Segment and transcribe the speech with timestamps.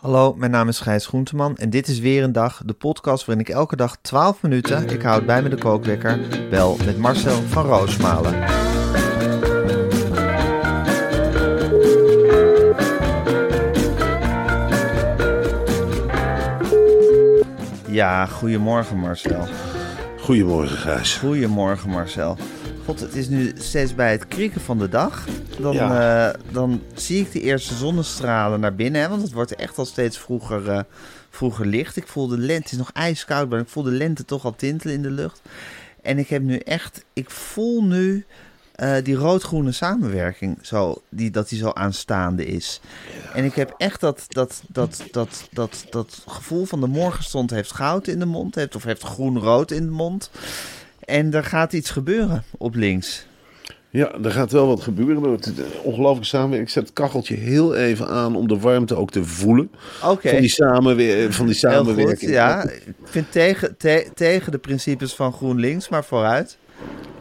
[0.00, 3.46] Hallo, mijn naam is Gijs Groenteman en dit is weer een dag, de podcast waarin
[3.46, 6.18] ik elke dag 12 minuten, ik houd bij me de kookwekker,
[6.50, 8.34] bel met Marcel van Roosmalen.
[17.88, 19.46] Ja, goedemorgen Marcel.
[20.20, 21.16] Goedemorgen, Gijs.
[21.16, 22.36] Goedemorgen Marcel.
[22.90, 25.26] God, het is nu steeds bij het krieken van de dag.
[25.60, 26.28] Dan, Ja.
[26.32, 29.00] eh, dan zie ik de eerste zonnestralen naar binnen.
[29.00, 30.80] Hè, want het wordt echt al steeds vroeger, eh,
[31.30, 31.96] vroeger licht.
[31.96, 34.56] Ik voel de lente, het is nog ijskoud, maar ik voel de lente toch al
[34.56, 35.40] tintelen in de lucht.
[36.02, 38.24] En ik heb nu echt, ik voel nu
[38.74, 42.80] eh, die rood-groene samenwerking, zo, die, dat die zo aanstaande is.
[43.34, 47.72] En ik heb echt dat, dat, dat, dat, dat, dat gevoel van de morgenstond heeft
[47.72, 50.30] goud in de mond, heeft, of heeft groen-rood in de mond.
[51.10, 53.26] En er gaat iets gebeuren op links.
[53.92, 55.32] Ja, er gaat wel wat gebeuren.
[55.32, 55.52] Het
[55.82, 56.66] Ongelooflijk samenwerking.
[56.68, 59.70] Ik zet het kacheltje heel even aan om de warmte ook te voelen.
[60.04, 62.18] Oké, Van, die samenwer van die samenwerking.
[62.18, 62.28] goed.
[62.28, 66.58] Ja, ik vind tegen, te- tegen de principes van GroenLinks, maar vooruit.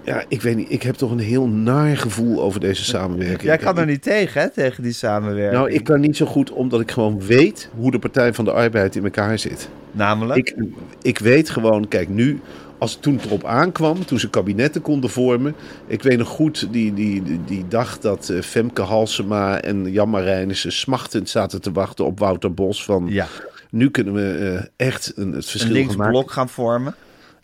[0.03, 0.71] Ja, ik weet niet.
[0.71, 3.41] Ik heb toch een heel naar gevoel over deze samenwerking.
[3.41, 5.53] Jij kan er niet tegen, hè, tegen die samenwerking.
[5.61, 8.51] Nou, ik kan niet zo goed, omdat ik gewoon weet hoe de Partij van de
[8.51, 9.69] Arbeid in elkaar zit.
[9.91, 10.39] Namelijk?
[10.39, 10.55] Ik,
[11.01, 12.39] ik weet gewoon, kijk, nu,
[12.79, 15.55] als toen het erop aankwam, toen ze kabinetten konden vormen.
[15.87, 20.71] Ik weet nog goed die, die, die, dag dat eh, Femke Halsema en Jan Marijnissen
[20.71, 22.85] smachtend zaten te wachten op Wouter Bos.
[22.85, 23.27] Van ja,
[23.69, 25.87] nu kunnen we eh, echt een, het een verschil maken.
[25.97, 26.95] linksblok gaan vormen.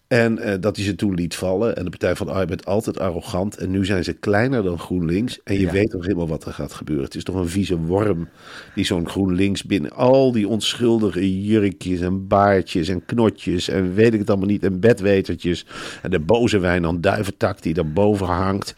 [0.08, 1.76] En eh, dat hij ze toen liet vallen.
[1.76, 3.58] En de Partij van de Arbeid altijd arrogant.
[3.58, 5.40] En nu zijn ze kleiner dan GroenLinks.
[5.44, 5.72] En je Ja.
[5.72, 7.06] weet toch helemaal wat er gaat gebeuren.
[7.06, 8.28] Het is toch een vieze worm
[8.76, 14.20] die zo'n GroenLinks binnen al die onschuldige jurkjes en baardjes en knotjes en weet ik
[14.20, 14.64] het allemaal niet.
[14.64, 15.66] En bedwetertjes.
[16.02, 18.74] En de boze Wijnand Duiventak die daarboven hangt.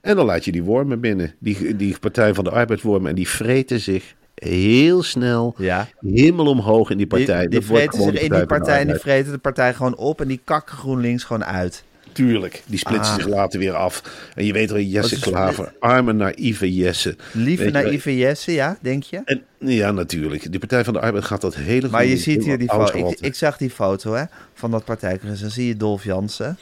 [0.00, 1.34] En dan laat je die wormen binnen.
[1.38, 3.10] Die, die Partij van de Arbeid wormen.
[3.10, 4.14] En die vreten zich
[4.48, 5.88] heel snel Ja.
[6.00, 7.40] helemaal omhoog in die partij.
[7.40, 10.28] Die, die vreten zich in die partij en die vreten de partij gewoon op en
[10.28, 11.84] die kakken GroenLinks gewoon uit.
[12.12, 13.20] Tuurlijk, die splitsen Ah.
[13.20, 14.02] zich later weer af.
[14.34, 17.16] En je weet wel, Jesse Klaver, arme naïeve Jesse.
[17.32, 19.20] Lieve naïeve Jesse, ja, denk je?
[19.24, 20.50] En, ja, natuurlijk.
[20.50, 23.14] Die Partij van de Arbeid gaat dat hele Maar je ziet hier die foto.
[23.20, 24.24] Ik, zag die foto hè,
[24.54, 25.40] van dat partijcongres.
[25.40, 26.58] Dan zie je Dolf Jansen.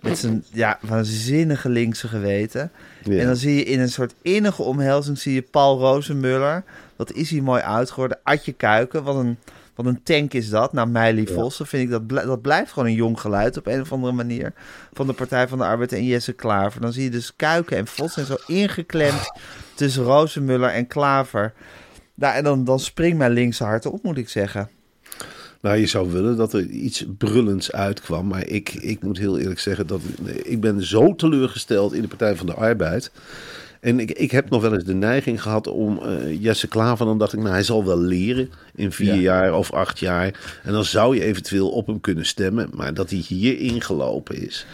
[0.00, 2.70] Met zijn ja, waanzinnige linkse geweten.
[3.04, 3.18] Ja.
[3.18, 6.64] En dan zie je in een soort innige omhelzing zie je Paul Rozenmuller.
[6.96, 8.18] Wat is hij mooi uitgeworden.
[8.22, 9.38] Adje Kuiken, wat een,
[9.74, 10.72] wat een tank is dat.
[10.72, 13.80] Nou, Meili Vossen vind ik dat, bl- dat blijft gewoon een jong geluid op een
[13.80, 14.52] of andere manier.
[14.92, 16.80] Van de Partij van de Arbeid en Jesse Klaver.
[16.80, 19.32] Dan zie je dus Kuiken en Vossen zo ingeklemd
[19.74, 21.52] tussen Rozenmuller en Klaver.
[22.14, 24.68] Nou, en dan, dan springt mijn linkse hart op, moet ik zeggen.
[25.60, 28.26] Nou, je zou willen dat er iets brullends uitkwam.
[28.26, 30.00] Maar ik, ik moet heel eerlijk zeggen dat
[30.42, 33.10] ik ben zo teleurgesteld in de Partij van de Arbeid.
[33.84, 37.06] En ik, ik heb nog wel eens de neiging gehad om eh, Jesse Klaver.
[37.06, 39.20] Dan dacht ik, nou, hij zal wel leren in vier Ja.
[39.20, 40.58] jaar of acht jaar.
[40.62, 42.68] En dan zou je eventueel op hem kunnen stemmen.
[42.74, 44.66] Maar dat hij hier ingelopen is.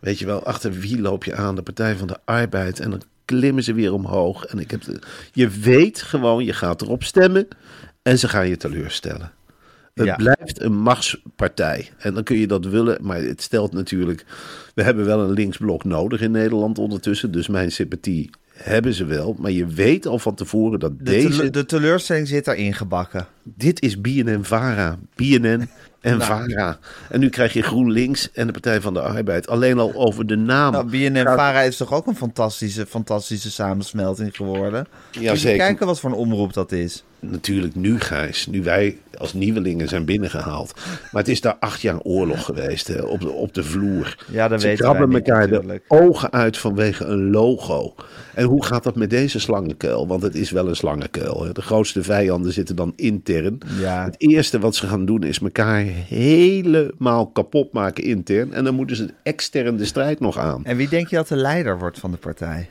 [0.00, 1.54] Weet je wel, achter wie loop je aan?
[1.54, 2.80] De Partij van de Arbeid.
[2.80, 4.44] En dan klimmen ze weer omhoog.
[4.44, 4.98] En ik heb de-
[5.32, 7.48] je weet gewoon, je gaat erop stemmen.
[8.02, 9.32] En ze gaan je teleurstellen.
[9.94, 10.16] Het Ja.
[10.16, 11.90] blijft een machtspartij.
[11.98, 14.24] En dan kun je dat willen, maar het stelt natuurlijk...
[14.74, 17.30] We hebben wel een linksblok nodig in Nederland ondertussen.
[17.32, 18.30] Dus mijn sympathie
[18.62, 19.36] hebben ze wel.
[19.38, 21.28] Maar je weet al van tevoren dat De, deze...
[21.28, 23.26] tele- de teleurstelling zit erin gebakken.
[23.42, 25.68] Dit is BNN-VARA, BNN
[26.08, 26.78] en VARA.
[27.10, 29.48] En nu krijg je GroenLinks en de Partij van de Arbeid.
[29.48, 30.72] Alleen al over de naam.
[30.72, 34.86] Nou, BNN-Vara is toch ook een fantastische, fantastische samensmelting geworden?
[35.14, 35.66] Moet je zeker.
[35.66, 37.04] kijken wat voor een omroep dat is.
[37.20, 40.74] natuurlijk nu, Gijs, nu wij als nieuwelingen zijn binnengehaald.
[41.12, 44.24] Maar het is daar acht jaar oorlog geweest hè, op, de, op de vloer.
[44.30, 47.94] Ja, dat Ze weten krabben elkaar de ogen uit vanwege een logo.
[48.34, 50.06] En hoe gaat dat met deze slangenkuil?
[50.06, 51.44] Want het is wel een slangenkuil.
[51.44, 51.52] Hè.
[51.52, 53.58] De grootste vijanden zitten dan intern.
[53.80, 54.04] Ja.
[54.04, 58.52] Het eerste wat ze gaan doen is elkaar helemaal kapot maken intern.
[58.52, 60.64] En dan moeten ze extern de strijd nog aan.
[60.64, 62.68] En wie denk je dat de leider wordt van de partij?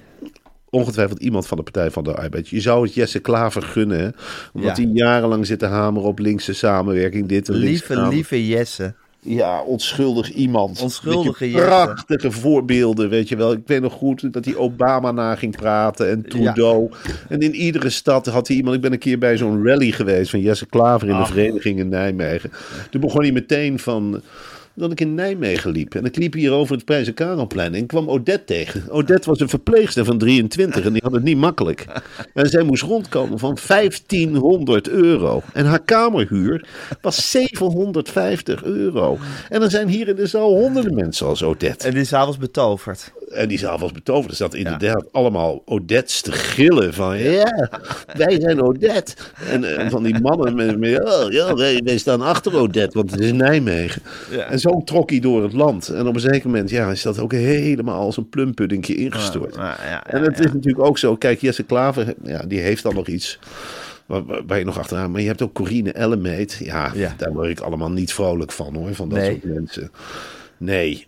[0.69, 2.47] ongetwijfeld iemand van de Partij van de Arbeid.
[2.49, 4.15] Je zou het Jesse Klaver gunnen,
[4.53, 4.83] omdat Ja.
[4.83, 7.27] hij jarenlang zit te hameren op linkse samenwerking.
[7.27, 8.93] Dit en Lieve, lieve Jesse.
[9.27, 10.81] Ja, onschuldig iemand.
[10.81, 11.47] Onschuldige.
[11.47, 13.51] Prachtige voorbeelden, weet je wel.
[13.51, 16.89] Ik weet nog goed dat hij Obama na ging praten en Trudeau.
[17.29, 18.75] En in iedere stad had hij iemand...
[18.75, 21.89] Ik ben een keer bij zo'n rally geweest van Jesse Klaver in de vereniging in
[21.89, 22.51] Nijmegen.
[22.89, 24.21] Toen begon hij meteen van...
[24.79, 25.95] Dat ik in Nijmegen liep.
[25.95, 27.73] En ik liep hier over het Prijs en Karelplein.
[27.73, 28.89] En kwam Odette tegen.
[28.89, 30.85] Odette was een verpleegster van 23.
[30.85, 31.85] En die had het niet makkelijk.
[32.33, 35.41] En zij moest rondkomen van 1500 euro.
[35.53, 36.67] En haar kamerhuur
[37.01, 39.17] was 750 euro.
[39.49, 41.87] En er zijn hier in de zaal honderden mensen als Odette.
[41.87, 43.11] En die is avonds betoverd.
[43.37, 44.29] En die zaal was betoverd.
[44.29, 47.17] Er zat inderdaad allemaal Odette's te gillen van...
[47.17, 47.69] Ja,
[48.15, 49.13] wij zijn Odette.
[49.49, 50.79] En, eh, van die mannen met...
[50.79, 54.01] met oh, ja, wij, wij staan achter Odette, want het is Nijmegen.
[54.49, 55.87] En zo trok hij door het land.
[55.89, 59.55] En op een zeker moment ja, is dat ook helemaal als een plumpuddingje ingestort.
[59.55, 61.15] Ja, ja, ja, en het is natuurlijk ook zo...
[61.15, 63.39] Kijk, Jesse Klaver, ja, die heeft dan nog iets...
[64.05, 65.11] Waar, waar- waar je nog achteraan...
[65.11, 66.59] Maar je hebt ook Corine Ellemeet.
[66.63, 67.13] Ja, Ja.
[67.17, 68.93] daar word ik allemaal niet vrolijk van, hoor.
[68.95, 69.29] Van dat Nee.
[69.41, 69.91] soort mensen.
[70.57, 71.07] Nee.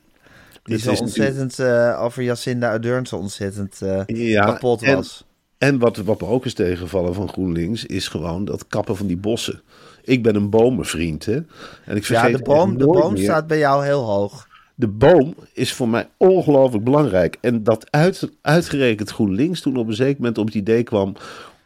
[0.70, 5.26] Die Het zo ontzettend eh, over Jacinda Ardern zo ontzettend eh, Ja, kapot was.
[5.58, 9.18] En wat, wat me ook is tegengevallen van GroenLinks, is gewoon dat kappen van die
[9.18, 9.62] bossen.
[10.04, 11.34] Ik ben een bomenvriend, hè.
[11.86, 14.48] En ik Ja, vergeet de boom, de boom meer- staat bij jou heel hoog.
[14.76, 17.38] De boom is voor mij ongelooflijk belangrijk.
[17.42, 21.16] En dat uit, uitgerekend GroenLinks toen op een zeker moment op het idee kwam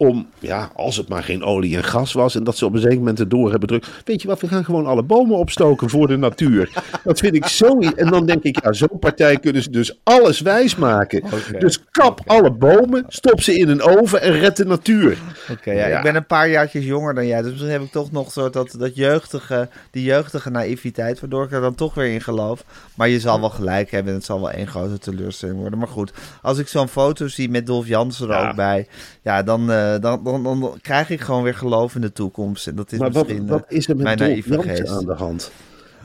[0.07, 2.79] om, ja, als het maar geen olie en gas was, en dat ze op een
[2.79, 3.87] zeker moment erdoor hebben drukt.
[4.05, 6.69] Weet je wat, we gaan gewoon alle bomen opstoken voor de natuur.
[7.03, 7.79] Dat vind ik zo.
[7.79, 11.23] En dan denk ik, ja, zo'n partij kunnen ze dus alles wijs maken.
[11.59, 15.17] Dus kap alle bomen, stop ze in een oven en red de natuur.
[15.51, 15.97] Oké, ja, Ja.
[15.97, 18.49] ik ben een paar jaartjes jonger dan jij, dus misschien heb ik toch nog zo
[18.49, 22.63] dat, dat jeugdige, die jeugdige naïviteit, waardoor ik er dan toch weer in geloof.
[22.95, 25.79] Maar je zal wel gelijk hebben en het zal wel één grote teleurstelling worden.
[25.79, 26.11] Maar goed,
[26.41, 28.49] als ik zo'n foto zie met Dolf Jansen er Ja.
[28.49, 28.87] ook bij,
[29.21, 32.67] ja, dan, eh, dan, dan, dan, krijg ik gewoon weer geloof in de toekomst.
[32.67, 34.87] En dat is Maar wat, wat eh, is er met geest.
[34.87, 35.51] aan de hand?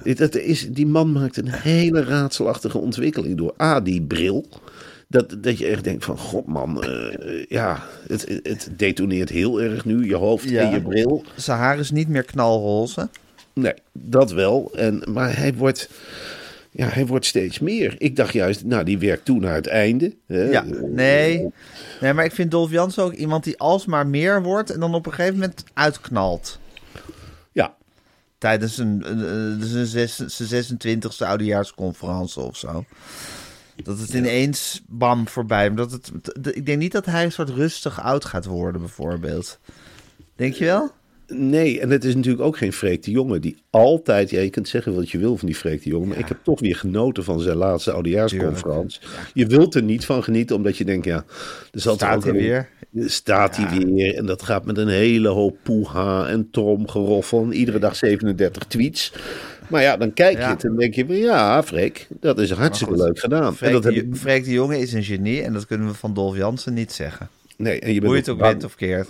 [0.02, 3.54] Dat is, die man maakt een hele raadselachtige ontwikkeling door.
[3.62, 4.46] A, die bril.
[5.08, 9.84] Dat, dat je echt denkt van, god man, eh, ja, het, het detoneert heel erg
[9.84, 10.62] nu, je hoofd Ja.
[10.62, 11.24] en je bril.
[11.36, 13.08] Zijn haar is niet meer knalroze.
[13.52, 14.70] Nee, dat wel.
[14.74, 15.88] En, maar hij wordt,
[16.78, 17.94] ja, hij wordt steeds meer.
[17.98, 20.14] Ik dacht juist, nou, die werkt toe naar het einde.
[20.26, 20.42] Hè.
[20.42, 21.48] Ja, nee.
[22.00, 25.06] Nee, maar ik vind Dolf Jansen ook iemand die alsmaar meer wordt en dan op
[25.06, 26.58] een gegeven moment uitknalt.
[27.52, 27.74] Ja,
[28.38, 29.04] Tijdens een,
[29.60, 32.84] zijn zes- zijn 26e oudejaarsconferentie of zo.
[33.82, 35.74] Dat het ineens bam voorbij.
[35.74, 36.10] Dat het,
[36.56, 39.58] ik denk niet dat hij een soort rustig oud gaat worden, bijvoorbeeld.
[40.36, 40.90] Denk je wel?
[41.34, 44.30] Nee, en het is natuurlijk ook geen Freek de Jonge die altijd...
[44.30, 46.06] Ja, je kunt zeggen wat je wil van die Freek de Jonge...
[46.06, 49.00] maar ik heb toch weer genoten van zijn laatste oudejaarsconferentie.
[49.34, 51.04] Je wilt er niet van genieten, omdat je denkt...
[51.04, 51.24] ja,
[51.72, 52.68] er zal Staat hij weer?
[52.94, 54.14] Staat hij weer.
[54.14, 57.42] En dat gaat met een hele hoop poeha en tromgeroffel...
[57.42, 59.12] en iedere dag 37 tweets.
[59.68, 60.50] Maar ja, dan kijk je Ja.
[60.50, 61.06] het en denk je...
[61.06, 63.46] van, ja, Freek, dat is hartstikke goed, leuk gedaan.
[63.46, 65.94] en Freek, dat heb de, Freek de Jonge is een genie en dat kunnen we
[65.94, 67.28] van Dolf Jansen niet zeggen.
[67.56, 69.08] nee, en je bent Hoe je het ook bent of keert.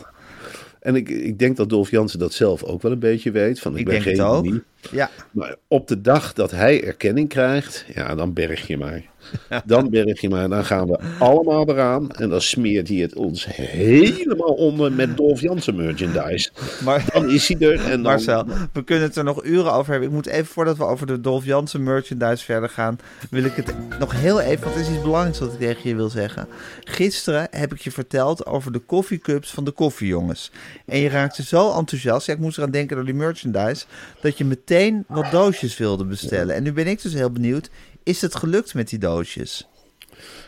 [0.81, 3.61] En ik, ik denk dat Dolf Jansen dat zelf ook wel een beetje weet.
[3.61, 4.61] Van, ik, Ik ben denk geen het ook.
[4.91, 9.03] Ja, Maar op de dag dat hij erkenning krijgt, ja, dan berg je maar.
[9.65, 10.49] Dan berg je maar.
[10.49, 12.11] Dan gaan we allemaal eraan.
[12.11, 16.51] En dan smeert hij het ons helemaal onder met Dolf Jansen merchandise.
[16.85, 17.05] maar...
[17.13, 17.81] Dan is hij er.
[17.81, 20.09] En dan, Marcel, we kunnen het er nog uren over hebben.
[20.09, 22.99] Ik moet even, voordat we over de Dolf Jansen merchandise verder gaan,
[23.31, 25.95] wil ik het nog heel even, want er is iets belangrijks wat ik tegen je
[25.95, 26.49] wil zeggen.
[26.81, 30.51] Gisteren heb ik je verteld over de koffiecups van de koffiejongens.
[30.87, 33.85] En je raakte zo enthousiast, ja, ik moest eraan denken door die merchandise,
[34.21, 34.68] dat je meteen
[35.09, 36.55] wat doosjes wilde bestellen.
[36.55, 37.71] En nu ben ik dus heel benieuwd,
[38.03, 39.69] is het gelukt met die doosjes?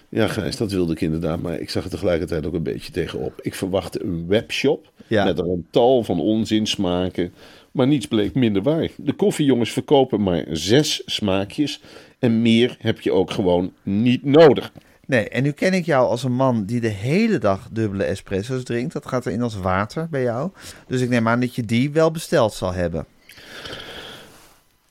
[0.09, 1.41] Ja, Gijs, dat wilde ik inderdaad.
[1.43, 3.41] Maar ik zag er tegelijkertijd ook een beetje tegenop.
[3.43, 5.25] Ik verwachtte een webshop Ja.
[5.25, 7.33] met er een tal van onzinsmaken.
[7.73, 8.89] Maar niets bleek minder waar.
[8.97, 11.81] De koffiejongens verkopen maar zes smaakjes.
[12.19, 14.73] En meer heb je ook gewoon niet nodig.
[15.07, 18.63] Nee, en nu ken ik jou als een man die de hele dag dubbele espresso's
[18.63, 18.93] drinkt.
[18.93, 20.51] Dat gaat erin als water bij jou.
[20.87, 23.07] Dus ik neem aan dat je die wel besteld zal hebben.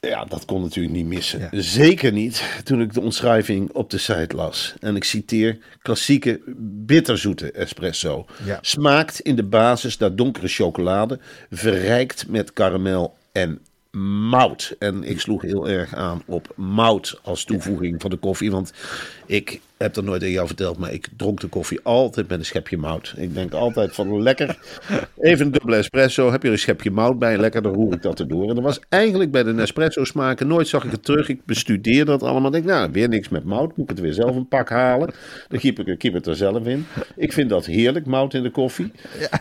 [0.01, 1.49] Ja, dat kon natuurlijk niet missen.
[1.51, 4.73] Zeker niet toen ik de omschrijving op de site las.
[4.79, 6.41] En ik citeer: klassieke
[6.85, 8.25] bitterzoete espresso.
[8.45, 8.57] Ja.
[8.61, 13.59] Smaakt in de basis naar donkere chocolade, verrijkt met karamel en
[14.29, 14.75] mout.
[14.79, 18.51] En ik sloeg heel erg aan op mout als toevoeging van de koffie.
[18.51, 18.73] Want
[19.25, 22.45] ik heb dat nooit aan jou verteld, maar ik dronk de koffie altijd met een
[22.45, 23.13] schepje mout.
[23.17, 24.57] Ik denk altijd van lekker,
[25.19, 28.19] even een dubbele espresso, heb je een schepje mout bij, lekker, dan roer ik dat
[28.19, 28.49] erdoor.
[28.49, 31.29] En dat was eigenlijk bij de Nespresso smaken, nooit zag ik het terug.
[31.29, 34.35] Ik bestudeer dat allemaal, denk nou, weer niks met mout, moet ik het weer zelf
[34.35, 35.13] een pak halen.
[35.47, 36.85] Dan kiep ik, kiep het er zelf in.
[37.15, 38.91] Ik vind dat heerlijk, mout in de koffie.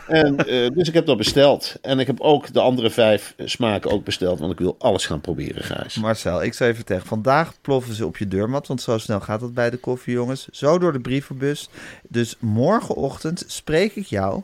[0.07, 1.77] En, eh, dus ik heb dat besteld.
[1.83, 5.21] En ik heb ook de andere vijf smaken ook besteld, want ik wil alles gaan
[5.21, 5.97] proberen, Gijs.
[5.97, 7.07] Marcel, ik zou even tegen.
[7.07, 10.49] Vandaag ploffen ze op je deurmat, want zo snel gaat het bij de koffie, jongens.
[10.51, 11.69] Zo door de brievenbus.
[12.09, 14.43] Dus morgenochtend spreek ik jou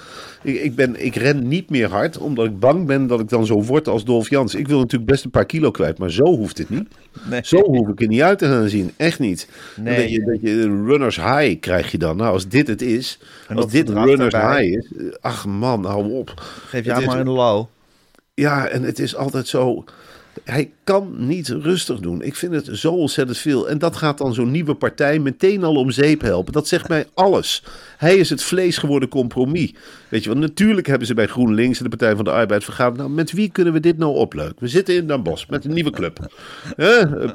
[0.43, 3.47] Ik, ik, ben, ik ren niet meer hard, omdat ik bang ben dat ik dan
[3.47, 4.55] zo word als Dolf Jans.
[4.55, 6.89] Ik wil natuurlijk best een paar kilo kwijt, maar zo hoeft het niet.
[7.31, 7.41] Nee.
[7.45, 8.93] Zo hoef ik er niet uit te gaan zien.
[8.97, 9.49] Echt niet.
[9.77, 9.97] Nee.
[10.01, 12.17] Dat, je, dat je runners high krijg je dan.
[12.17, 14.63] Nou, als dit het is, En als dit runners erbij.
[14.65, 14.93] high is...
[14.99, 16.33] eh, Ach man, hou op.
[16.67, 17.65] Geef je Het aan is- maar een low.
[18.35, 19.85] ja, en het is altijd zo.
[20.45, 22.23] Hij kan niet rustig doen.
[22.23, 23.69] Ik vind het zo ontzettend veel.
[23.69, 26.53] En dat gaat dan zo'n nieuwe partij meteen al om zeep helpen.
[26.53, 27.63] Dat zegt mij alles.
[27.97, 29.75] Hij is het vlees geworden compromis.
[30.09, 32.97] Weet je wel, natuurlijk hebben ze bij GroenLinks en de Partij van de Arbeid vergaderd.
[32.97, 34.57] Nou, met wie kunnen we dit nou opleuken?
[34.59, 36.33] We zitten in Den Bosch met een nieuwe club.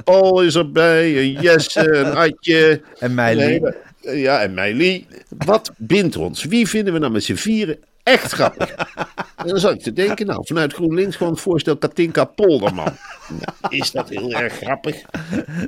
[0.03, 2.81] Paul is erbij, een Jesse, een Adje.
[2.99, 3.61] En Meili.
[4.01, 5.05] Ja, en Meili.
[5.45, 6.43] Wat bindt ons?
[6.43, 8.75] Wie vinden we nou met z'n vieren echt grappig?
[9.35, 12.93] En dan zat ik te denken, nou, vanuit GroenLinks gewoon het voorstel Katinka Polderman.
[13.29, 14.95] Nou, is dat heel erg grappig?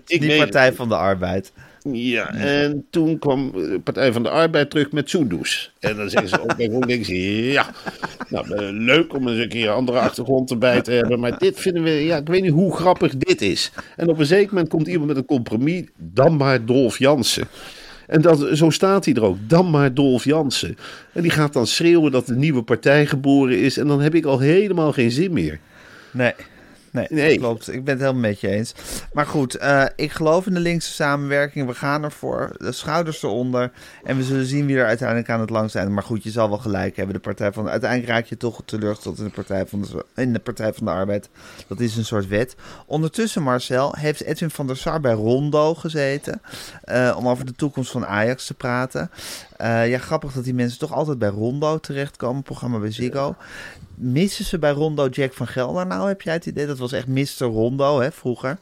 [0.05, 0.75] Ik Die Partij het.
[0.75, 1.51] van de Arbeid.
[1.91, 5.71] Ja, en toen kwam de Partij van de Arbeid terug met Soendoes.
[5.79, 7.07] En dan zeggen ze ook bij GroenLinks,
[7.53, 7.65] ja,
[8.29, 11.19] nou, eh, leuk om eens een keer een andere achtergrond erbij te hebben.
[11.19, 13.71] Maar dit vinden we, ja, ik weet niet hoe grappig dit is.
[13.95, 17.47] En op een zeker moment komt iemand met een compromis, dan maar Dolf Jansen.
[18.09, 19.37] En dat, zo staat hij er ook.
[19.47, 20.77] Dan maar Dolf Jansen.
[21.13, 23.77] En die gaat dan schreeuwen dat de nieuwe partij geboren is.
[23.77, 25.59] En dan heb ik al helemaal geen zin meer.
[26.11, 26.33] Nee.
[26.91, 27.37] Nee, Nee.
[27.37, 27.73] klopt.
[27.73, 28.73] Ik ben het helemaal met je eens.
[29.13, 31.67] Maar goed, eh, ik geloof in de linkse samenwerking.
[31.67, 32.55] We gaan ervoor.
[32.57, 33.71] De schouders eronder.
[34.03, 35.93] En we zullen zien wie er uiteindelijk aan het langst zijn.
[35.93, 37.15] Maar goed, je zal wel gelijk hebben.
[37.15, 40.39] De partij van, uiteindelijk raak je toch teleurgesteld in de, partij van de, in de
[40.39, 41.29] Partij van de Arbeid.
[41.67, 42.55] Dat is een soort wet.
[42.85, 46.41] Ondertussen, Marcel, heeft Edwin van der Sar bij Rondo gezeten.
[46.83, 49.11] eh, om over de toekomst van Ajax te praten.
[49.59, 52.43] Eh, ja, grappig dat die mensen toch altijd bij Rondo terechtkomen.
[52.43, 53.35] Programma bij Ziggo.
[53.95, 56.65] Missen ze bij Rondo Jack van Gelder nou, heb jij het idee?
[56.65, 57.45] Dat was echt Mr.
[57.45, 58.57] Rondo, hè, vroeger.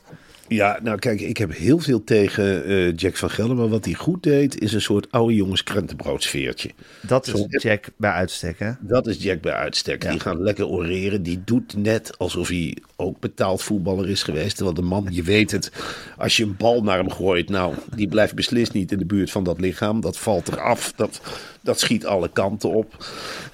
[0.48, 3.56] Ja, nou kijk, ik heb heel veel tegen eh, Jack van Gelder.
[3.56, 6.72] Maar wat hij goed deed, is een soort oude jongens krentenbroodsfeertje.
[7.02, 8.72] Dat is Zo- Jack bij uitstek, hè?
[8.80, 10.04] Dat is Jack bij uitstek.
[10.04, 10.12] Ja.
[10.12, 11.24] Die gaat lekker oreren.
[11.24, 14.56] Die doet net alsof hij ook betaald voetballer is geweest.
[14.56, 15.72] Terwijl de man, je weet het,
[16.18, 19.32] als je een bal naar hem gooit, nou, die blijft beslist niet in de buurt
[19.32, 20.02] van dat lichaam.
[20.02, 20.94] Dat valt eraf.
[20.96, 21.22] Dat,
[21.62, 23.06] dat schiet alle kanten op.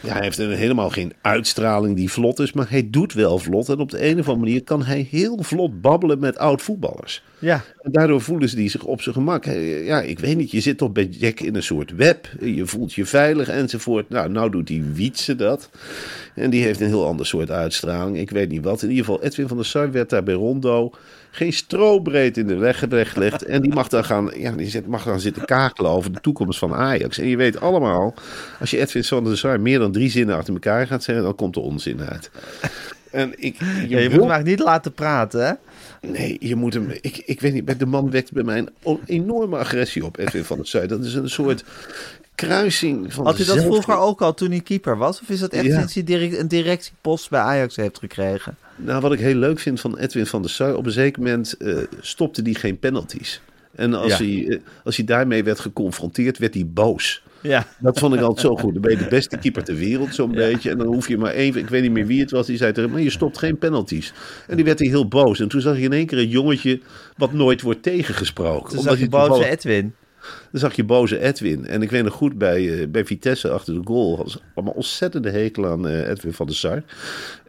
[0.01, 3.69] Ja, hij heeft een, helemaal geen uitstraling die vlot is, maar hij doet wel vlot.
[3.69, 7.23] En op de een of andere manier kan hij heel vlot babbelen met oud-voetballers.
[7.39, 9.45] Ja, En daardoor voelen ze die zich op zijn gemak.
[9.85, 12.29] Ja, ik weet niet, je zit toch bij Jack in een soort web.
[12.39, 14.09] Je voelt je veilig enzovoort.
[14.09, 15.69] Nou, nou doet die Wietse dat.
[16.35, 18.17] En die heeft een heel ander soort uitstraling.
[18.17, 18.81] Ik weet niet wat.
[18.81, 20.91] In ieder geval, Edwin van der Sar werd daar bij Rondo
[21.31, 23.43] geen strobreed in de weg gelegd.
[23.43, 26.59] En die mag dan gaan, ja, die zit- mag dan zitten kakelen over de toekomst
[26.59, 27.17] van Ajax.
[27.17, 28.13] En je weet allemaal,
[28.59, 31.35] als je Edwin van der Sar meer dan drie zinnen achter elkaar gaat zeggen, dan
[31.35, 32.31] komt er onzin uit.
[33.11, 35.53] En ik, je, ja, je moet hem eigenlijk niet laten praten, hè?
[36.09, 36.87] Nee, je moet hem.
[37.01, 37.79] Ik, ik weet niet.
[37.79, 40.87] De man wekt bij mij een enorme agressie op, Edwin van der Sar.
[40.87, 41.63] Dat is een soort
[42.35, 43.25] kruising van.
[43.25, 45.21] Had hij dat zelf- vroeger ook al toen hij keeper was?
[45.21, 45.77] Of is dat echt Ja.
[45.77, 48.57] sinds hij direct, een directiepost bij Ajax heeft gekregen?
[48.75, 50.75] Nou, wat ik heel leuk vind van Edwin van der Sar.
[50.75, 53.41] Op een zeker moment eh, stopte hij geen penalties.
[53.75, 54.25] En als, Ja.
[54.25, 57.23] hij, eh, als hij daarmee werd geconfronteerd, werd hij boos.
[57.41, 57.67] Ja.
[57.79, 58.73] Dat vond ik altijd zo goed.
[58.73, 60.69] Dan ben je de beste keeper ter wereld, zo'n beetje.
[60.69, 62.71] En dan hoef je maar even, ik weet niet meer wie het was, die zei
[62.71, 64.13] tegen maar je stopt geen penalties.
[64.47, 65.39] En die werd hij heel boos.
[65.39, 66.79] En toen zag je in één keer een jongetje
[67.17, 68.69] wat nooit wordt tegengesproken.
[68.69, 69.93] Toen Omdat zag je boze Edwin.
[70.53, 71.67] Dan zag je boze Edwin.
[71.67, 74.17] En ik weet nog goed bij, eh, bij Vitesse achter de goal.
[74.17, 76.83] was allemaal ontzettende hekel aan eh, Edwin van der Sar.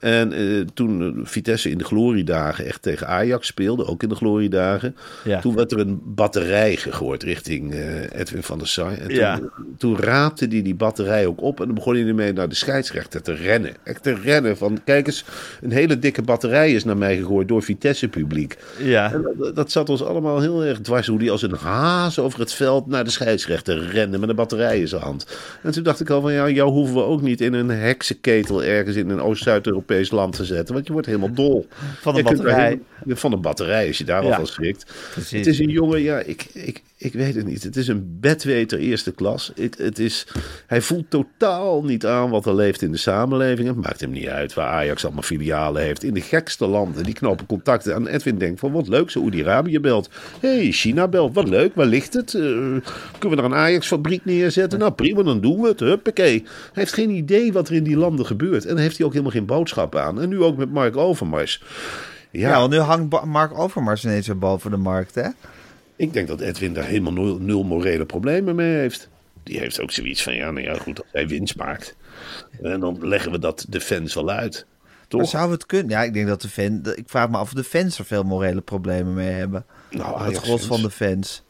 [0.01, 4.97] En eh, toen Vitesse in de gloriedagen echt tegen Ajax speelde, ook in de gloriedagen.
[5.25, 5.41] Ja.
[5.41, 7.75] Toen werd er een batterij gegooid richting
[8.13, 8.93] Edwin van der Sar.
[8.93, 9.41] En toen, Ja.
[9.79, 11.61] toen raapte hij die batterij ook op.
[11.61, 13.73] En dan begon hij ermee naar de scheidsrechter te rennen.
[13.83, 14.57] Echt te rennen.
[14.57, 15.25] Van kijk eens,
[15.61, 18.57] een hele dikke batterij is naar mij gegooid door Vitesse publiek.
[18.79, 19.13] Ja.
[19.13, 21.07] En dat, dat zat ons allemaal heel erg dwars.
[21.07, 24.81] Hoe die als een haas over het veld naar de scheidsrechter rende met een batterij
[24.81, 25.27] in zijn hand.
[25.63, 28.65] En toen dacht ik al van ja, jou hoeven we ook niet in een heksenketel
[28.65, 30.75] ergens in een Oost-Zuid-Europees land te zetten.
[30.75, 31.67] Want je wordt helemaal dol.
[32.01, 32.55] Van een batterij.
[32.65, 34.37] helemaal- Van een batterij, als je daar al Ja.
[34.37, 34.93] van schrikt.
[35.13, 35.39] Precies.
[35.39, 37.63] Het is een jongen, ja, ik, ik, ik weet het niet.
[37.63, 39.53] Het is een bedweter eerste klas.
[39.55, 40.27] Het, het is,
[40.67, 43.69] hij voelt totaal niet aan wat er leeft in de samenleving.
[43.69, 46.03] Het maakt hem niet uit waar Ajax allemaal filialen heeft.
[46.05, 47.95] In de gekste landen, die knopen contacten.
[47.95, 50.11] En Edwin denkt van, wat leuk, Saoedi-Arabië belt.
[50.41, 52.35] hey, China belt, wat leuk, waar ligt het?
[52.35, 52.83] Eh, kunnen
[53.21, 54.79] we er een Ajax-fabriek neerzetten?
[54.79, 55.81] Nou, prima, dan doen we het.
[55.81, 56.43] Huppakee.
[56.45, 58.65] Hij heeft geen idee wat er in die landen gebeurt.
[58.67, 60.21] En daar heeft hij ook helemaal geen boodschap aan.
[60.21, 61.63] En nu ook met Mark Overmars.
[62.41, 65.29] Ja, want nu hangt Mark Overmars ineens weer boven de markt, hè?
[65.97, 69.09] Ik denk dat Edwin daar helemaal nul, nul morele problemen mee heeft.
[69.43, 71.97] Die heeft ook zoiets van, ja, nou ja, goed, als hij winst maakt.
[72.63, 74.67] En dan leggen we dat de fans wel uit.
[74.83, 75.29] Maar Toch?
[75.29, 75.89] zou het kunnen?
[75.89, 76.81] Ja, ik denk dat de fan...
[76.95, 79.67] Ik vraag me af of de fans er veel morele problemen mee hebben.
[79.91, 80.67] Nou, het gros fans.
[80.67, 81.43] van de fans.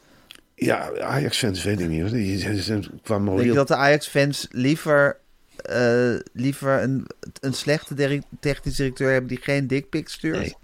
[0.55, 2.11] Ja, Ajax-fans weet ik niet.
[2.11, 3.55] Die qua Denk je moreel...
[3.55, 5.17] dat de Ajax-fans liever,
[5.57, 7.07] eh, liever een,
[7.41, 10.39] een slechte technisch directeur hebben die geen dickpic stuurt?
[10.39, 10.55] Nee.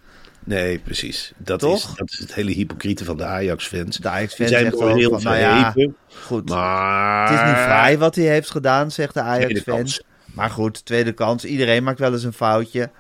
[0.45, 1.33] Nee, precies.
[1.37, 3.97] Dat is, dat is het hele hypocriete van de Ajax-fans.
[3.97, 5.75] De Ajax-fans zijn ook moreel van, nou ja,
[6.23, 7.31] Goed, maar...
[7.31, 10.03] het is niet vrij wat hij heeft gedaan, zegt de Ajax-fans.
[10.35, 11.45] Maar goed, tweede kans.
[11.45, 12.91] Iedereen maakt wel eens een foutje.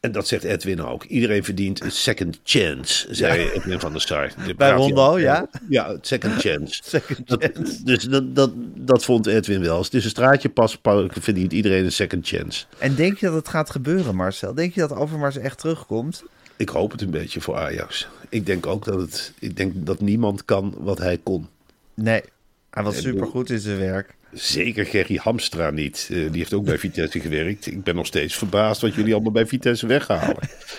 [0.00, 1.04] En dat zegt Edwin ook.
[1.04, 4.30] Iedereen verdient een second chance, zei Edwin van der Sar.
[4.46, 5.48] Daar Bij Rondo, ja?
[5.68, 6.80] Ja, second chance.
[6.84, 7.84] Second Dat- chance.
[7.84, 9.76] dus dat, dat, dat vond Edwin wel.
[9.76, 12.64] Als het is een straatje pas, pa- verdient iedereen een second chance.
[12.78, 14.54] En denk je dat het gaat gebeuren, Marcel?
[14.54, 16.24] Denk je dat Overmars echt terugkomt?
[16.56, 18.08] Ik hoop het een beetje voor Ajax.
[18.28, 19.32] Ik denk ook dat het.
[19.38, 21.46] Ik denk dat niemand kan wat hij kon.
[21.94, 22.22] Nee,
[22.70, 24.15] hij was supergoed in zijn werk.
[24.32, 26.08] Zeker Gerry Hamstra niet.
[26.10, 27.66] Eh, die heeft ook bij Vitesse gewerkt.
[27.66, 30.36] Ik ben nog steeds verbaasd wat jullie allemaal bij Vitesse weghalen.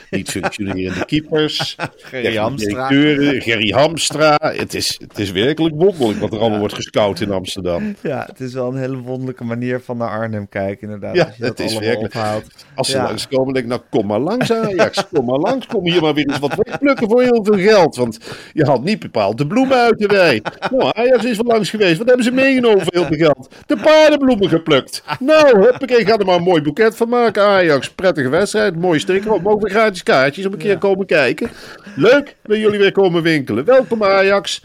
[0.10, 1.76] Niet functionerende keepers.
[1.98, 2.88] Gerry Hamstra.
[2.88, 4.38] Gerry Hamstra.
[4.42, 7.96] Het is, het is werkelijk wonderlijk wat er allemaal wordt gescout in Amsterdam.
[8.02, 11.16] Ja, het is wel een hele wonderlijke manier van naar Arnhem kijken, inderdaad.
[11.16, 12.16] Ja, als je dat het is allemaal werkelijk.
[12.16, 12.66] ophoudt.
[12.76, 13.04] Als ze Ja.
[13.04, 15.08] langskomen, denk ik, nou kom maar langs Ajax.
[15.14, 17.96] Kom maar langs, kom hier maar weer eens wat wegplukken voor heel veel geld.
[17.96, 18.20] Want
[18.54, 20.42] je haalt niet bepaald de bloemen uit de wei.
[20.72, 21.98] Nou, Ajax is wel langs geweest.
[21.98, 23.37] Wat hebben ze meegenomen voor heel veel geld?
[23.66, 25.04] De paardenbloemen geplukt.
[25.20, 27.90] Nou, huppakee, ga er maar een mooi boeket van maken Ajax.
[27.90, 29.32] Prettige wedstrijd, mooi sticker.
[29.32, 29.42] op.
[29.42, 31.50] Mogen we gratis kaartjes om een keer komen kijken.
[31.96, 33.66] Leuk dat jullie weer komen winkelen.
[33.66, 34.62] Welkom Ajax.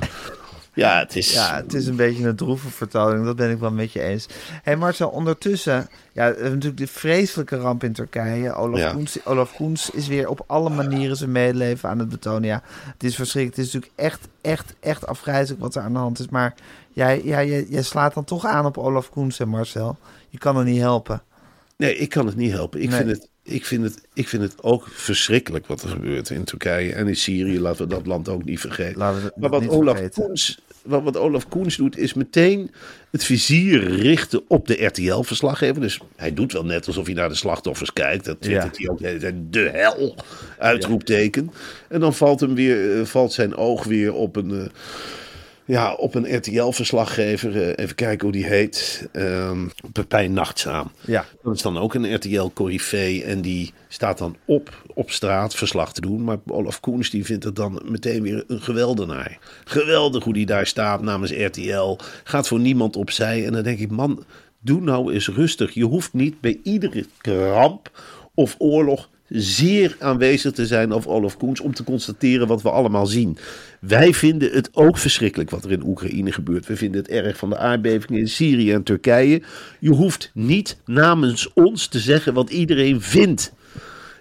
[0.75, 1.33] Ja, het is...
[1.33, 3.25] Ja, het is een beetje een droeve vertoning.
[3.25, 4.27] Dat ben ik wel met je eens.
[4.27, 5.89] Hé hey Marcel, ondertussen...
[6.13, 8.55] Ja, natuurlijk de vreselijke ramp in Turkije.
[8.55, 8.93] Olaf, Ja.
[8.93, 12.45] Koens, Olaf Koens is weer op alle manieren zijn medeleven aan het betonen.
[12.45, 13.57] Ja, het is verschrikkelijk.
[13.57, 16.29] Het is natuurlijk echt, echt, echt afgrijzelijk wat er aan de hand is.
[16.29, 16.55] Maar
[16.93, 19.97] jij, ja, jij, jij slaat dan toch aan op Olaf Koens en Marcel.
[20.29, 21.23] Je kan er niet helpen.
[21.77, 22.83] Nee, ik kan het niet helpen.
[22.83, 22.99] Ik, Nee.
[22.99, 26.93] vind het, ik, vind het, ik vind het ook verschrikkelijk wat er gebeurt in Turkije
[26.93, 27.61] en in Syrië.
[27.61, 28.99] Laten we dat land ook niet vergeten.
[28.99, 30.25] Maar wat Olaf, vergeten.
[30.25, 32.71] Koens, wat, wat Olaf Koens doet, is meteen
[33.11, 35.81] het vizier richten op de RTL-verslaggever.
[35.81, 38.25] Dus hij doet wel net alsof hij naar de slachtoffers kijkt.
[38.25, 38.99] Dat twittert hij ook
[39.53, 40.17] de hel,
[40.59, 41.51] uitroepteken.
[41.89, 44.71] En dan valt, hem weer, eh, valt zijn oog weer op een...
[45.65, 47.63] Ja, op een RTL-verslaggever.
[47.63, 49.09] eh, even kijken hoe die heet.
[49.13, 50.91] Ehm Pepijn Nachtzaam.
[51.01, 51.25] Ja.
[51.43, 53.25] Dat is dan ook een RTL-corrivee.
[53.25, 56.25] En die staat dan op, op straat verslag te doen.
[56.25, 59.39] Maar Olaf Koens die vindt het dan meteen weer een geweldenaar.
[59.65, 61.97] Geweldig hoe die daar staat namens RTL.
[62.25, 63.47] Gaat voor niemand opzij.
[63.47, 64.25] En dan denk ik, man,
[64.61, 65.75] doe nou eens rustig.
[65.75, 67.91] Je hoeft niet bij iedere ramp
[68.35, 73.07] of oorlog zeer aanwezig te zijn over Olaf Koens om te constateren wat we allemaal
[73.07, 73.37] zien.
[73.81, 76.67] Wij vinden het ook verschrikkelijk wat er in Oekraïne gebeurt.
[76.67, 79.43] We vinden het erg van de aardbevingen in Syrië en Turkije.
[79.81, 83.53] Je hoeft niet namens ons te zeggen wat iedereen vindt.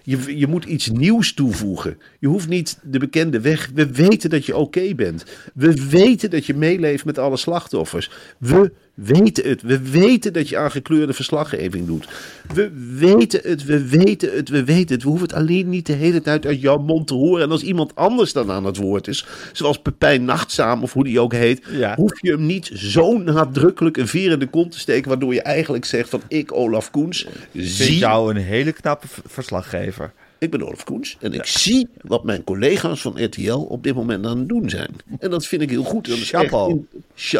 [0.04, 1.98] Je, je moet iets nieuws toevoegen.
[2.18, 3.70] Je hoeft niet de bekende weg.
[3.74, 5.24] We weten dat je oké bent.
[5.54, 8.10] We weten dat je meeleeft met alle slachtoffers.
[8.38, 9.62] We weten het.
[9.62, 12.08] We weten dat je aan gekleurde verslaggeving doet.
[12.54, 15.02] We weten het, we weten het, we weten het.
[15.02, 17.42] We hoeven het alleen niet de hele tijd uit jouw mond te horen.
[17.44, 21.20] En als iemand anders dan aan het woord is, zoals Pepijn Nachtzaam of hoe die
[21.20, 21.94] ook heet, Ja.
[21.94, 25.42] hoef je hem niet zo nadrukkelijk een veer in de kont te steken, waardoor je
[25.42, 30.12] eigenlijk zegt van ik, Olaf Koens, zie jou een hele knappe verslaggever.
[30.42, 34.26] Ik ben Olaf Koens en ik zie wat mijn collega's van RTL op dit moment
[34.26, 34.90] aan het doen zijn.
[35.18, 36.06] En dat vind ik heel goed.
[36.06, 36.86] Dat in,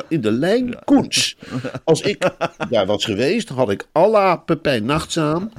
[0.09, 1.37] in de lijn Koens.
[1.85, 2.31] Als ik
[2.71, 5.51] daar was geweest, had ik à la Pepijn Nachtzaam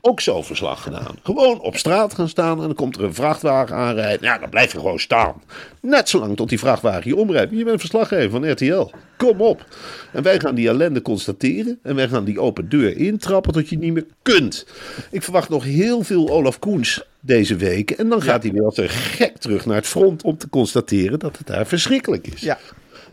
[0.00, 1.16] ook zo verslag gedaan.
[1.22, 4.26] Gewoon op straat gaan staan en dan komt er een vrachtwagen aanrijden.
[4.26, 5.42] Ja, dan blijf je gewoon staan.
[5.80, 7.52] Net zolang tot die vrachtwagen je omrijdt.
[7.52, 8.90] Je bent verslaggever van RTL.
[9.16, 9.64] Kom op.
[10.12, 11.78] En wij gaan die ellende constateren.
[11.82, 14.66] En wij gaan die open deur intrappen tot je niet meer kunt.
[15.10, 17.98] Ik verwacht nog heel veel Olaf Koens deze weken.
[17.98, 21.18] En dan gaat hij weer als een gek terug naar het front om te constateren
[21.18, 22.40] dat het daar verschrikkelijk is.
[22.40, 22.58] Ja.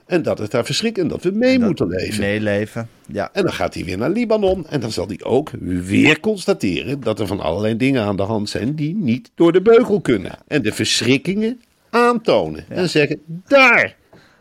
[0.07, 2.19] En dat het daar verschrikkelijk en dat we mee moeten leven.
[2.19, 2.89] Meeleven.
[3.05, 3.29] Ja.
[3.33, 4.67] En dan gaat hij weer naar Libanon.
[4.67, 8.49] En dan zal hij ook weer constateren dat er van allerlei dingen aan de hand
[8.49, 10.31] zijn die niet door de beugel kunnen.
[10.47, 12.65] En de verschrikkingen aantonen.
[12.69, 13.95] En zeggen, daar,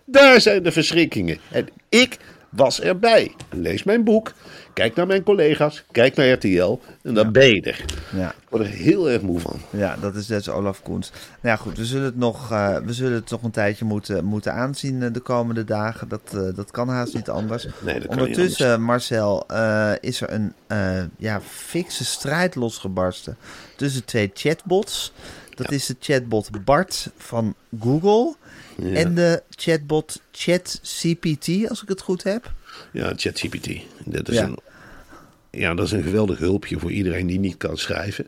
[0.05, 1.39] daar zijn de verschrikkingen.
[1.51, 2.19] En ik
[2.51, 3.35] was erbij.
[3.51, 4.33] Lees mijn boek.
[4.73, 5.85] Kijk naar mijn collega's.
[5.91, 6.81] Kijk naar RTL.
[7.03, 7.85] En dan ben je er.
[8.13, 8.29] Ja.
[8.29, 9.61] Ik word er heel erg moe van.
[9.71, 11.11] Ja, dat is dus Olaf Koens.
[11.11, 14.25] Nou ja, goed, we zullen het nog, eh, we zullen het nog een tijdje moeten,
[14.25, 16.09] moeten aanzien eh, de komende dagen.
[16.09, 17.65] Dat, eh, dat kan haast niet anders.
[17.65, 19.47] Nee, dat kan niet Ondertussen, Marcel,
[20.01, 20.53] is er een
[21.19, 23.37] ja, fikse strijd losgebarsten
[23.77, 25.13] tussen twee chatbots.
[25.57, 28.35] Dat is de chatbot Bart van Google
[28.83, 32.53] en de chatbot ChatCPT, als ik het goed heb.
[32.93, 33.69] Ja, ChatGPT.
[34.05, 34.39] Dat is.
[34.39, 34.59] Een,
[35.51, 38.27] ja, dat is een geweldig hulpje voor iedereen die niet kan schrijven.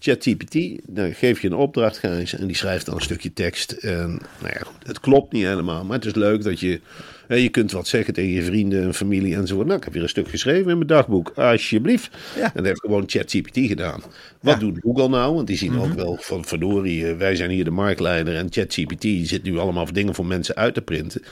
[0.00, 3.72] ChatGPT, dan geef je een opdracht, Gijs, en die schrijft dan een stukje tekst.
[3.72, 4.08] En
[4.40, 6.80] nou ja, goed, het klopt niet helemaal, maar het is leuk dat je...
[7.28, 9.66] Je kunt wat zeggen tegen je vrienden en familie enzovoort.
[9.66, 11.32] Nou, ik heb weer een stuk geschreven in mijn dagboek.
[11.34, 12.10] Alsjeblieft.
[12.36, 12.42] Ja.
[12.42, 14.02] En dat heeft gewoon ChatGPT gedaan.
[14.40, 15.34] Wat doet Google nou?
[15.34, 15.80] Want die zien Mhm.
[15.82, 18.36] ook wel van verdorie, eh, wij zijn hier de marktleider.
[18.36, 21.22] En ChatGPT zit nu allemaal dingen voor mensen uit te printen.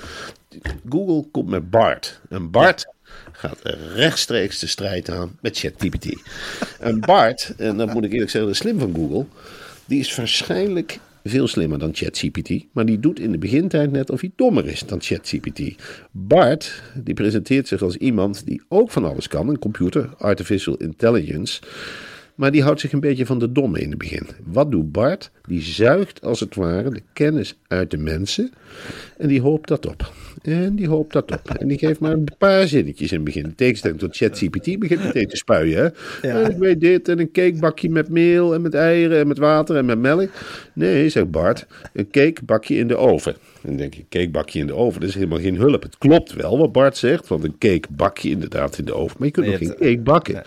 [0.89, 2.21] Google komt met Bart.
[2.29, 2.87] En Bart
[3.33, 3.59] gaat
[3.95, 6.23] rechtstreeks de strijd aan met ChatGPT.
[6.81, 9.27] En Bart, en dat moet ik eerlijk zeggen, is slim van Google.
[9.87, 12.65] Die is waarschijnlijk veel slimmer dan ChatGPT.
[12.73, 15.61] Maar die doet in de begintijd net of hij dommer is dan ChatGPT.
[16.11, 19.49] Bart, die presenteert zich als iemand die ook van alles kan.
[19.49, 21.61] Een computer, artificial intelligence.
[22.39, 24.27] Maar die houdt zich een beetje van de domme in het begin.
[24.45, 25.31] Wat doet Bart?
[25.47, 28.53] Die zuigt als het ware de kennis uit de mensen.
[29.17, 30.13] En die hoopt dat op.
[30.43, 31.51] En die hoopt dat op.
[31.59, 33.45] En die geeft maar een paar zinnetjes in het begin.
[33.45, 35.93] In tegenstelling tot ChatGPT begint meteen te spuien.
[36.21, 36.29] Hè?
[36.29, 39.77] En ik weet dit en een cakebakje met meel en met eieren en met water
[39.77, 40.31] en met melk.
[40.73, 43.33] Nee, zegt Bart, een cakebakje in de oven.
[43.63, 45.83] En dan denk je, cakebakje in de oven, dat is helemaal geen hulp.
[45.83, 49.17] Het klopt wel wat Bart zegt, want een cakebakje inderdaad in de oven.
[49.19, 50.43] Maar je kunt nog geen hebt- cake bakken.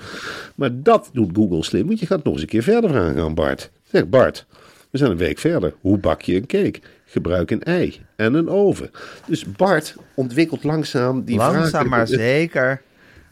[0.55, 3.33] Maar dat doet Google slim, want je gaat nog eens een keer verder vragen aan
[3.35, 3.71] Bart.
[3.91, 4.45] Zeg Bart,
[4.89, 5.73] we zijn een week verder.
[5.81, 6.79] Hoe bak je een cake?
[7.05, 8.91] Gebruik een ei en een oven.
[9.27, 12.81] Dus Bart ontwikkelt langzaam die Langzaam vragen- maar zeker.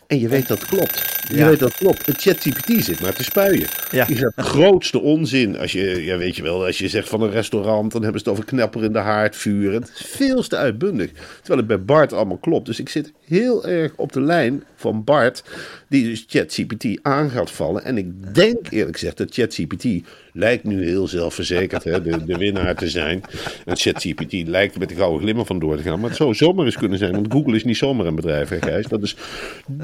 [0.07, 1.21] En je weet dat klopt.
[1.27, 1.47] Je Ja.
[1.47, 2.05] weet dat klopt.
[2.05, 3.67] Het ChatGPT zit maar te spuien.
[3.91, 4.05] Ja.
[4.05, 5.57] Die zegt de grootste onzin.
[5.57, 8.29] Als je, ja, weet je wel, als je zegt van een restaurant, dan hebben ze
[8.29, 9.73] het over knapperende haardvuur.
[9.73, 11.12] Het is veel te uitbundig.
[11.38, 12.65] Terwijl het bij Bart allemaal klopt.
[12.65, 15.44] Dus ik zit heel erg op de lijn van Bart,
[15.88, 17.84] die dus ChatGPT aan gaat vallen.
[17.84, 19.86] En ik denk eerlijk gezegd dat ChatGPT
[20.34, 23.22] lijkt nu heel zelfverzekerd hè, de, de winnaar te zijn.
[23.65, 26.00] En ChatGPT lijkt met de gouden glimmer van door te gaan.
[26.00, 28.62] Maar het zou zomaar eens kunnen zijn, want Google is niet zomaar een bedrijf, hè,
[28.62, 28.88] Gijs.
[28.88, 29.15] Dat is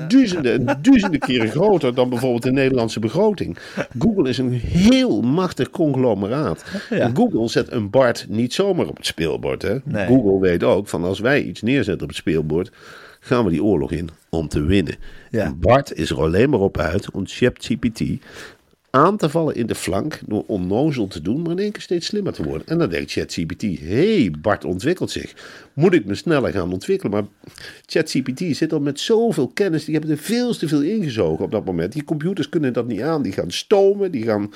[0.07, 3.57] duizenden en duizenden keren groter dan bijvoorbeeld de Nederlandse begroting.
[3.99, 6.63] Google is een heel machtig conglomeraat.
[6.89, 9.61] En Google zet een Bart niet zomaar op het speelbord.
[9.61, 9.77] Hè.
[9.83, 10.07] Nee.
[10.07, 12.71] Google weet ook van als wij iets neerzetten op het speelbord,
[13.25, 14.95] gaan we die oorlog in om te winnen.
[15.29, 15.53] Ja.
[15.53, 18.01] Bart is er alleen maar op uit om ChatGPT
[18.95, 22.05] aan te vallen in de flank door onnozel te doen, maar in één keer steeds
[22.05, 22.67] slimmer te worden.
[22.67, 25.33] En dan denkt ChatGPT, hé, hey, Bart ontwikkelt zich.
[25.73, 27.11] Moet ik me sneller gaan ontwikkelen?
[27.11, 27.51] Maar
[27.85, 31.65] ChatGPT zit al met zoveel kennis, die hebben er veel te veel ingezogen op dat
[31.65, 31.93] moment.
[31.93, 34.51] Die computers kunnen dat niet aan, die gaan stomen, die gaan,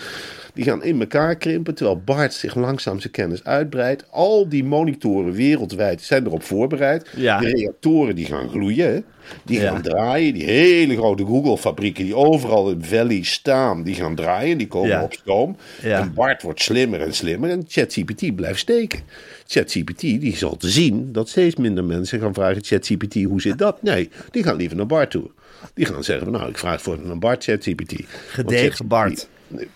[0.53, 4.11] die gaan in elkaar krimpen, terwijl Bart zich langzaam zijn kennis uitbreidt.
[4.11, 7.09] Al die monitoren wereldwijd zijn erop voorbereid.
[7.15, 7.39] Ja.
[7.39, 9.01] De reactoren die gaan gloeien, hè.
[9.43, 10.33] Die gaan draaien.
[10.33, 15.13] Die hele grote Google-fabrieken die overal in Valley staan, die gaan draaien, die komen op
[15.13, 15.57] stoom.
[15.81, 15.99] Ja.
[15.99, 18.99] En Bart wordt slimmer en slimmer en ChatGPT blijft steken.
[19.47, 23.81] ChatGPT die zal te zien dat steeds minder mensen gaan vragen: ChatGPT, hoe zit dat?
[23.81, 25.29] Nee, die gaan liever naar Bart toe.
[25.73, 27.93] Die gaan zeggen: Nou, ik vraag voor een Bart ChatGPT.
[28.27, 29.27] Gedegen Bart.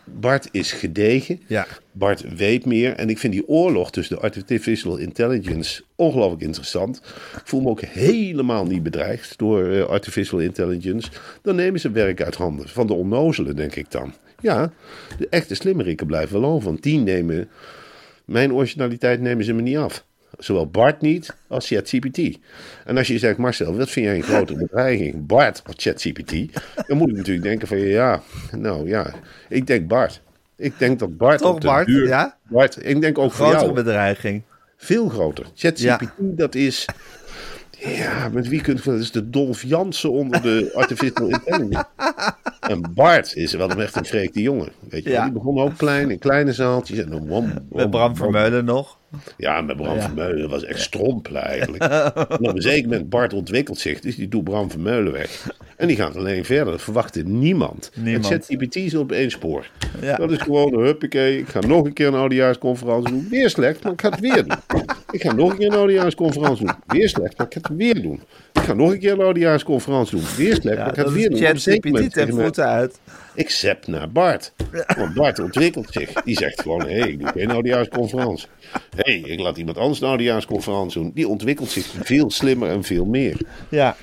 [0.03, 1.41] Bart is gedegen.
[1.47, 1.67] Ja.
[1.91, 2.93] Bart weet meer.
[2.93, 7.01] En ik vind die oorlog tussen de artificial intelligence ongelooflijk interessant.
[7.35, 11.11] Ik voel me ook helemaal niet bedreigd door eh, artificial intelligence.
[11.41, 12.69] Dan nemen ze werk uit handen.
[12.69, 14.13] Van de onnozelen, denk ik dan.
[14.41, 14.71] Ja,
[15.17, 16.69] de echte slimmerikken blijven wel over.
[16.69, 17.49] Want die nemen...
[18.25, 20.05] Mijn originaliteit nemen ze me niet af.
[20.37, 22.37] Zowel Bart niet als ChatGPT.
[22.85, 25.25] En als je zegt, Marcel, wat vind jij een grotere bedreiging?
[25.25, 26.31] Bart of ChatGPT?
[26.87, 29.13] Dan moet ik natuurlijk denken van, ja, nou ja,
[29.49, 30.21] ik denk Bart.
[30.55, 32.37] Ik denk dat Bart Toch op de Bart, duur- ja?
[32.47, 33.75] Bart, ik denk ook voor Grotere jou.
[33.83, 34.41] bedreiging.
[34.77, 35.45] Veel groter.
[35.55, 36.13] ChatGPT, Ja.
[36.17, 36.85] dat is...
[37.85, 41.85] Ja, met wie kunt Dat is de Dolf Jansen onder de artificial intelligence.
[42.63, 44.69] En Bart is wel echt een vreekte jongen.
[44.89, 45.09] Weet je.
[45.09, 45.23] Ja.
[45.23, 46.97] die begon ook klein, in kleine zaaltjes.
[46.97, 48.15] En dan wom, Met Bram.
[48.15, 48.97] Vermeulen nog.
[49.37, 50.01] Ja, met Bram Ja.
[50.01, 51.83] Vermeulen was echt strompelen eigenlijk.
[51.83, 55.47] en op een zeker moment, Bart ontwikkelt zich, dus die doet Bram Vermeulen weg.
[55.77, 57.91] En die gaat alleen verder, dat verwachtte niemand.
[57.95, 58.25] Niemand.
[58.25, 59.69] En ChatGPT is op één spoor.
[60.01, 60.15] Ja.
[60.17, 63.27] Dat is gewoon, huppakee, ik ga nog een keer een oudejaarsconferentie doen.
[63.29, 64.57] Weer slecht, maar ik ga het weer doen.
[65.13, 66.75] Ik ga nog een keer een oudejaarsconferentie doen.
[66.87, 68.21] Weer slecht, maar ik ga het weer doen.
[68.53, 70.27] Ik ga nog een keer een oudejaarsconferentie doen.
[70.37, 71.39] Weer slecht, Ja, maar ik ga het weer doen.
[71.39, 72.99] ChatGPT mij- voeten uit.
[73.35, 74.53] ik naar Bart.
[74.97, 76.13] Want Bart ontwikkelt zich.
[76.23, 78.47] Die zegt gewoon, hé, hey, ik doe geen oudejaarsconferentie.
[78.95, 81.11] Hé, hey, ik laat iemand anders een oudejaarsconferentie doen.
[81.13, 83.37] Die ontwikkelt zich veel slimmer en veel meer.
[83.69, 83.95] Ja.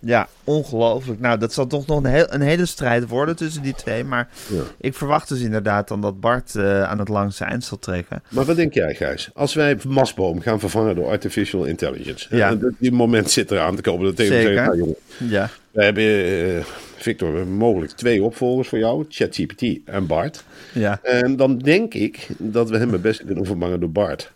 [0.00, 1.20] Ja, ongelooflijk.
[1.20, 4.04] Nou, dat zal toch nog een, heel, een hele strijd worden tussen die twee.
[4.04, 4.62] Maar Ja.
[4.80, 8.22] ik verwacht dus inderdaad dan dat Bart eh, aan het langste eind zal trekken.
[8.28, 9.30] Maar wat denk jij, Gijs?
[9.34, 12.36] Als wij Masboom gaan vervangen door artificial intelligence.
[12.36, 12.48] Ja.
[12.48, 14.04] En die moment zit eraan te komen.
[14.04, 14.48] Dat tegen Zeker.
[14.52, 14.96] zeggen, nou, jongen,
[15.32, 15.50] Ja.
[15.70, 16.64] we hebben, eh,
[16.96, 19.04] Victor, we hebben mogelijk twee opvolgers voor jou.
[19.08, 20.44] ChatGPT en Bart.
[20.72, 20.98] Ja.
[21.02, 24.32] En dan denk ik dat we hem het beste kunnen vervangen door Bart.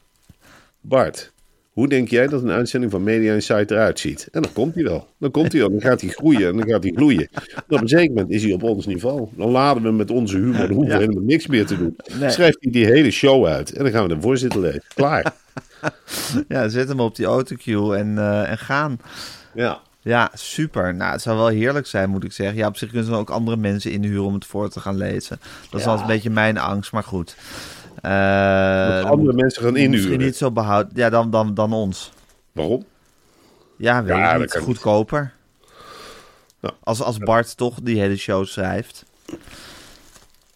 [0.81, 1.33] Bart,
[1.73, 4.29] hoe denk jij dat een uitzending van Media Insight eruit ziet?
[4.33, 5.09] En dan komt hij wel.
[5.19, 5.71] Dan komt hij wel.
[5.71, 7.29] Dan gaat hij groeien en dan gaat hij gloeien.
[7.33, 9.29] En op een zeker moment is hij op ons niveau.
[9.37, 10.53] Dan laden we hem met onze humor.
[10.59, 10.99] Dan hoeven we Ja.
[10.99, 11.97] helemaal niks meer te doen.
[12.21, 12.31] Nee.
[12.31, 13.73] Schrijft hij die hele show uit.
[13.73, 14.83] En dan gaan we de voorzitter lezen.
[14.95, 15.33] Klaar.
[16.49, 18.99] ja, zet hem op die autocue en, eh, en gaan.
[19.55, 19.81] Ja.
[20.05, 20.95] Ja, super.
[20.95, 22.57] Nou, het zou wel heerlijk zijn, moet ik zeggen.
[22.57, 25.39] Ja, op zich kunnen ze ook andere mensen inhuren om het voor te gaan lezen.
[25.71, 27.37] Dat is altijd een beetje mijn angst, maar goed.
[28.03, 30.19] Eh, andere moet- mensen gaan Misschien inhuren.
[30.19, 30.87] niet zo behoud.
[30.95, 32.13] Ja, dan, dan, dan ons.
[32.53, 32.85] Waarom?
[33.77, 34.57] Ja, weet Ja, niet.
[34.57, 35.33] Goedkoper.
[36.61, 36.75] Nou.
[36.83, 39.05] Als, als Bart toch die hele show schrijft.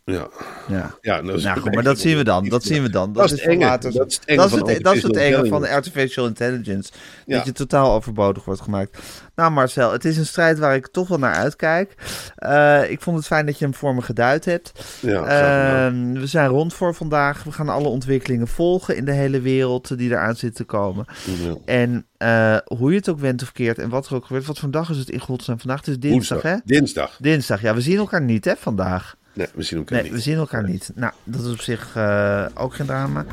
[0.05, 0.29] Ja.
[0.69, 0.95] Ja.
[1.01, 2.49] Ja, Nou goed, maar dat zien we dan.
[2.49, 3.13] Dat zien we dan.
[3.13, 3.65] Dat is het van enge.
[3.65, 5.75] later- Dat is het enge dat is van het, het enge van de intelligence.
[5.75, 6.93] artificial intelligence.
[7.27, 8.99] Dat je totaal overbodig wordt gemaakt.
[9.37, 11.95] Nou Marcel, het is een strijd waar ik toch wel naar uitkijk.
[12.37, 14.73] Eh, ik vond het fijn dat je hem voor me geduid hebt.
[15.01, 15.23] Ja.
[15.25, 17.45] Ehm, we zijn rond voor vandaag.
[17.45, 21.05] We gaan alle ontwikkelingen volgen in de hele wereld die eraan zitten te komen.
[21.25, 21.55] Ja.
[21.65, 24.47] En eh, hoe je het ook went of keert en wat er ook gebeurt.
[24.47, 25.79] Wat voor dag is het in godsnaam vandaag?
[25.79, 26.53] Het is dinsdag, Woensdag.
[26.53, 26.59] hè?
[26.65, 27.17] Dinsdag.
[27.21, 27.75] Dinsdag, ja.
[27.75, 29.17] We zien elkaar niet, hè, vandaag.
[29.33, 30.13] Nee, we zien elkaar Nee, niet.
[30.13, 30.91] we zien elkaar niet.
[30.95, 33.25] Nou, dat is op zich eh, ook geen drama.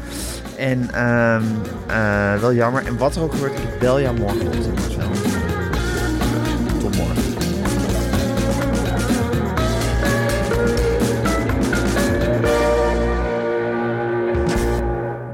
[0.57, 1.43] En ehm,
[1.87, 2.85] eh, wel jammer.
[2.85, 5.32] En wat er ook gebeurt, ik bel jou morgenochtend.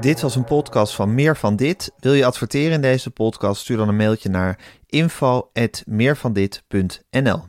[0.00, 1.92] Dit was een podcast van Meer van Dit.
[1.98, 3.60] Wil je adverteren in deze podcast?
[3.60, 7.42] Stuur dan een mailtje naar info.meervandit.nl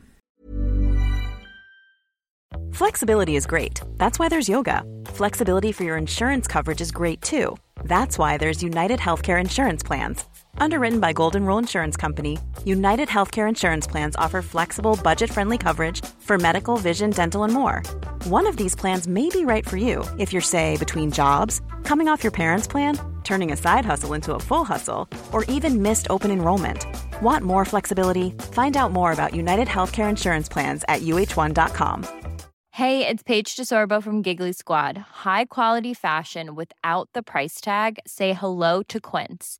[2.72, 3.82] Flexibility is great.
[3.98, 4.84] That's why there's yoga.
[5.14, 7.56] Flexibility for your insurance coverage is great too.
[7.88, 10.26] That's why there's United Healthcare Insurance Plans.
[10.58, 16.04] Underwritten by Golden Rule Insurance Company, United Healthcare Insurance Plans offer flexible, budget friendly coverage
[16.20, 17.82] for medical, vision, dental, and more.
[18.26, 22.08] One of these plans may be right for you if you're, say, between jobs, coming
[22.08, 26.08] off your parents' plan, turning a side hustle into a full hustle, or even missed
[26.10, 26.86] open enrollment.
[27.22, 28.32] Want more flexibility?
[28.52, 32.22] Find out more about United Healthcare Insurance Plans at uh1.com.
[32.76, 34.98] Hey, it's Paige DeSorbo from Giggly Squad.
[34.98, 38.00] High quality fashion without the price tag.
[38.08, 39.60] Say hello to Quince.